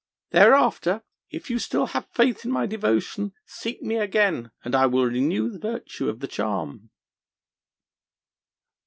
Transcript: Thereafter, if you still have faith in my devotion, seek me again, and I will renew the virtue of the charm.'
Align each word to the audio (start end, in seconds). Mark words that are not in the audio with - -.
Thereafter, 0.31 1.03
if 1.29 1.51
you 1.51 1.59
still 1.59 1.85
have 1.85 2.07
faith 2.07 2.43
in 2.43 2.49
my 2.49 2.65
devotion, 2.65 3.33
seek 3.45 3.83
me 3.83 3.97
again, 3.97 4.49
and 4.65 4.73
I 4.73 4.87
will 4.87 5.05
renew 5.05 5.51
the 5.51 5.59
virtue 5.59 6.09
of 6.09 6.21
the 6.21 6.27
charm.' 6.27 6.89